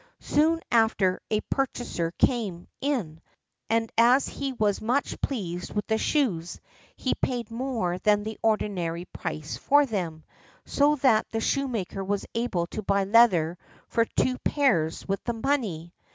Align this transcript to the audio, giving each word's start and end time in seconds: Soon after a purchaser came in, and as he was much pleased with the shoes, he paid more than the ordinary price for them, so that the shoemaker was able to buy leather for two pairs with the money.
Soon 0.19 0.59
after 0.71 1.21
a 1.29 1.41
purchaser 1.41 2.09
came 2.17 2.67
in, 2.81 3.21
and 3.69 3.91
as 3.99 4.27
he 4.27 4.51
was 4.53 4.81
much 4.81 5.21
pleased 5.21 5.75
with 5.75 5.85
the 5.85 5.99
shoes, 5.99 6.59
he 6.95 7.13
paid 7.13 7.51
more 7.51 7.99
than 7.99 8.23
the 8.23 8.39
ordinary 8.41 9.05
price 9.05 9.57
for 9.57 9.85
them, 9.85 10.23
so 10.65 10.95
that 10.95 11.27
the 11.29 11.39
shoemaker 11.39 12.03
was 12.03 12.25
able 12.33 12.65
to 12.65 12.81
buy 12.81 13.03
leather 13.03 13.59
for 13.89 14.05
two 14.15 14.39
pairs 14.39 15.07
with 15.07 15.23
the 15.23 15.33
money. 15.33 15.93